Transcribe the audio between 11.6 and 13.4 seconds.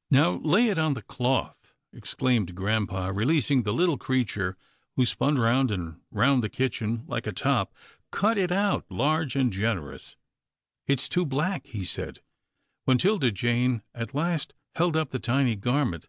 he said, when 'Tilda